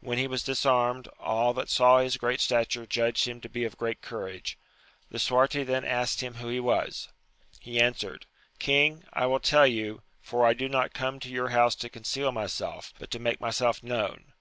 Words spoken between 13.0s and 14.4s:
to make myself known.